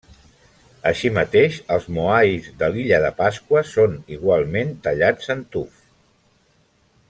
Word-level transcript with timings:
Així 0.91 1.11
mateix 1.17 1.59
els 1.75 1.85
moais 1.97 2.47
de 2.63 2.69
l'illa 2.77 3.01
de 3.05 3.13
Pasqua 3.21 3.63
són 3.75 3.95
igualment 4.19 4.73
tallats 4.89 5.31
en 5.37 5.49
tuf. 5.57 5.87